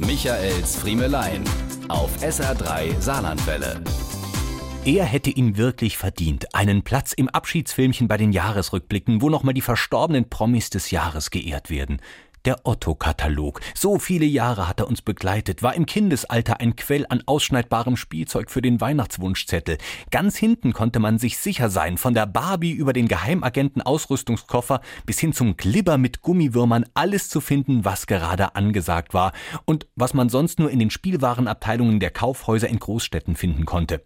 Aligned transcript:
Michaels 0.00 0.76
Friemelein 0.76 1.42
auf 1.88 2.22
SR3 2.22 3.00
Saarlandwelle. 3.00 3.82
Er 4.84 5.04
hätte 5.04 5.30
ihn 5.30 5.56
wirklich 5.56 5.98
verdient. 5.98 6.54
Einen 6.54 6.82
Platz 6.82 7.12
im 7.12 7.28
Abschiedsfilmchen 7.28 8.06
bei 8.06 8.16
den 8.16 8.30
Jahresrückblicken, 8.30 9.20
wo 9.20 9.28
nochmal 9.28 9.54
die 9.54 9.60
verstorbenen 9.60 10.30
Promis 10.30 10.70
des 10.70 10.92
Jahres 10.92 11.32
geehrt 11.32 11.68
werden. 11.68 12.00
Der 12.48 12.64
Otto-Katalog. 12.64 13.60
So 13.74 13.98
viele 13.98 14.24
Jahre 14.24 14.68
hat 14.68 14.80
er 14.80 14.88
uns 14.88 15.02
begleitet, 15.02 15.62
war 15.62 15.74
im 15.74 15.84
Kindesalter 15.84 16.60
ein 16.60 16.76
Quell 16.76 17.04
an 17.10 17.22
ausschneidbarem 17.26 17.94
Spielzeug 17.94 18.50
für 18.50 18.62
den 18.62 18.80
Weihnachtswunschzettel. 18.80 19.76
Ganz 20.10 20.38
hinten 20.38 20.72
konnte 20.72 20.98
man 20.98 21.18
sich 21.18 21.36
sicher 21.36 21.68
sein, 21.68 21.98
von 21.98 22.14
der 22.14 22.24
Barbie 22.24 22.72
über 22.72 22.94
den 22.94 23.06
Geheimagenten 23.06 23.82
Ausrüstungskoffer 23.82 24.80
bis 25.04 25.18
hin 25.18 25.34
zum 25.34 25.58
Glibber 25.58 25.98
mit 25.98 26.22
Gummiwürmern 26.22 26.86
alles 26.94 27.28
zu 27.28 27.42
finden, 27.42 27.84
was 27.84 28.06
gerade 28.06 28.54
angesagt 28.54 29.12
war 29.12 29.32
und 29.66 29.86
was 29.94 30.14
man 30.14 30.30
sonst 30.30 30.58
nur 30.58 30.70
in 30.70 30.78
den 30.78 30.88
Spielwarenabteilungen 30.88 32.00
der 32.00 32.12
Kaufhäuser 32.12 32.68
in 32.68 32.78
Großstädten 32.78 33.36
finden 33.36 33.66
konnte. 33.66 34.02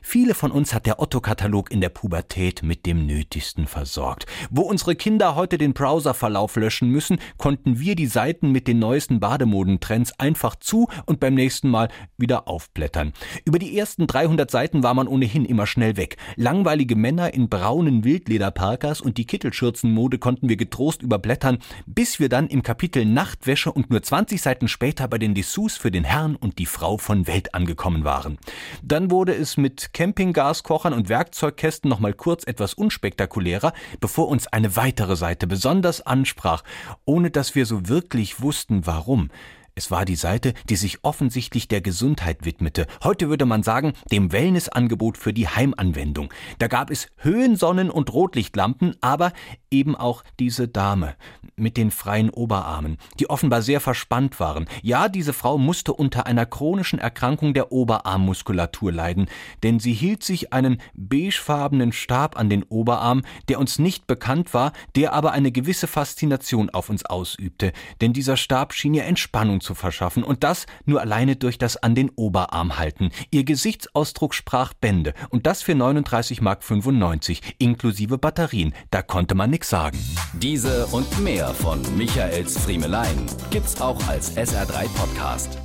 Viele 0.00 0.34
von 0.34 0.52
uns 0.52 0.72
hat 0.72 0.86
der 0.86 1.00
Otto-Katalog 1.00 1.72
in 1.72 1.80
der 1.80 1.88
Pubertät 1.88 2.62
mit 2.62 2.86
dem 2.86 3.04
Nötigsten 3.04 3.66
versorgt. 3.66 4.26
Wo 4.48 4.62
unsere 4.62 4.94
Kinder 4.94 5.34
heute 5.34 5.58
den 5.58 5.74
Browserverlauf 5.74 6.54
löschen 6.54 6.88
müssen, 6.88 7.18
konnten 7.36 7.79
wir 7.80 7.96
die 7.96 8.06
Seiten 8.06 8.52
mit 8.52 8.68
den 8.68 8.78
neuesten 8.78 9.20
Bademodentrends 9.20 10.18
einfach 10.18 10.56
zu 10.56 10.88
und 11.06 11.20
beim 11.20 11.34
nächsten 11.34 11.68
Mal 11.68 11.88
wieder 12.16 12.48
aufblättern. 12.48 13.12
Über 13.44 13.58
die 13.58 13.76
ersten 13.76 14.06
300 14.06 14.50
Seiten 14.50 14.82
war 14.82 14.94
man 14.94 15.08
ohnehin 15.08 15.44
immer 15.44 15.66
schnell 15.66 15.96
weg. 15.96 16.16
Langweilige 16.36 16.96
Männer 16.96 17.34
in 17.34 17.48
braunen 17.48 18.04
Wildlederparkas 18.04 19.00
und 19.00 19.18
die 19.18 19.26
Kittelschürzenmode 19.26 20.18
konnten 20.18 20.48
wir 20.48 20.56
getrost 20.56 21.02
überblättern, 21.02 21.58
bis 21.86 22.20
wir 22.20 22.28
dann 22.28 22.48
im 22.48 22.62
Kapitel 22.62 23.04
Nachtwäsche 23.04 23.72
und 23.72 23.90
nur 23.90 24.02
20 24.02 24.40
Seiten 24.40 24.68
später 24.68 25.08
bei 25.08 25.18
den 25.18 25.34
Dessous 25.34 25.76
für 25.76 25.90
den 25.90 26.04
Herrn 26.04 26.36
und 26.36 26.58
die 26.58 26.66
Frau 26.66 26.98
von 26.98 27.26
Welt 27.26 27.54
angekommen 27.54 28.04
waren. 28.04 28.38
Dann 28.82 29.10
wurde 29.10 29.34
es 29.34 29.56
mit 29.56 29.92
Campinggaskochern 29.92 30.92
und 30.92 31.08
Werkzeugkästen 31.08 31.88
noch 31.88 32.00
mal 32.00 32.14
kurz 32.14 32.44
etwas 32.46 32.74
unspektakulärer, 32.74 33.72
bevor 34.00 34.28
uns 34.28 34.46
eine 34.46 34.76
weitere 34.76 35.16
Seite 35.16 35.46
besonders 35.46 36.00
ansprach, 36.06 36.62
ohne 37.04 37.30
dass 37.30 37.54
wir 37.54 37.59
wir 37.60 37.66
so 37.66 37.88
wirklich 37.90 38.40
wussten, 38.40 38.86
warum. 38.86 39.28
Es 39.74 39.90
war 39.90 40.04
die 40.04 40.16
Seite, 40.16 40.54
die 40.68 40.76
sich 40.76 41.04
offensichtlich 41.04 41.68
der 41.68 41.80
Gesundheit 41.80 42.44
widmete. 42.44 42.86
Heute 43.02 43.28
würde 43.28 43.46
man 43.46 43.62
sagen, 43.62 43.92
dem 44.10 44.32
Wellnessangebot 44.32 45.16
für 45.16 45.32
die 45.32 45.48
Heimanwendung. 45.48 46.32
Da 46.58 46.66
gab 46.66 46.90
es 46.90 47.08
Höhensonnen 47.16 47.90
und 47.90 48.12
Rotlichtlampen, 48.12 48.96
aber 49.00 49.32
eben 49.70 49.94
auch 49.94 50.24
diese 50.38 50.68
Dame 50.68 51.14
mit 51.56 51.76
den 51.76 51.90
freien 51.90 52.30
Oberarmen, 52.30 52.96
die 53.18 53.30
offenbar 53.30 53.62
sehr 53.62 53.80
verspannt 53.80 54.40
waren. 54.40 54.66
Ja, 54.82 55.08
diese 55.08 55.32
Frau 55.32 55.58
musste 55.58 55.92
unter 55.92 56.26
einer 56.26 56.46
chronischen 56.46 56.98
Erkrankung 56.98 57.54
der 57.54 57.72
Oberarmmuskulatur 57.72 58.92
leiden, 58.92 59.26
denn 59.62 59.78
sie 59.78 59.92
hielt 59.92 60.24
sich 60.24 60.52
einen 60.52 60.80
beigefarbenen 60.94 61.92
Stab 61.92 62.38
an 62.38 62.50
den 62.50 62.64
Oberarm, 62.64 63.22
der 63.48 63.60
uns 63.60 63.78
nicht 63.78 64.06
bekannt 64.06 64.52
war, 64.54 64.72
der 64.96 65.12
aber 65.12 65.32
eine 65.32 65.52
gewisse 65.52 65.86
Faszination 65.86 66.70
auf 66.70 66.90
uns 66.90 67.04
ausübte, 67.04 67.72
denn 68.00 68.12
dieser 68.12 68.36
Stab 68.36 68.72
schien 68.72 68.94
ihr 68.94 69.04
Entspannung 69.04 69.59
zu 69.60 69.74
verschaffen 69.74 70.22
und 70.22 70.44
das 70.44 70.66
nur 70.84 71.00
alleine 71.00 71.36
durch 71.36 71.58
das 71.58 71.76
an 71.76 71.94
den 71.94 72.10
Oberarm 72.10 72.78
halten. 72.78 73.10
Ihr 73.30 73.44
Gesichtsausdruck 73.44 74.34
sprach 74.34 74.72
Bände 74.74 75.14
und 75.30 75.46
das 75.46 75.62
für 75.62 75.72
39,95 75.72 76.42
Mark 76.42 77.54
inklusive 77.58 78.18
Batterien. 78.18 78.74
Da 78.90 79.02
konnte 79.02 79.34
man 79.34 79.50
nix 79.50 79.68
sagen. 79.68 79.98
Diese 80.34 80.86
und 80.86 81.20
mehr 81.20 81.48
von 81.48 81.80
Michaels 81.96 82.58
Friemelein 82.58 83.26
gibt's 83.50 83.80
auch 83.80 84.06
als 84.08 84.36
SR3 84.36 84.88
Podcast. 84.94 85.58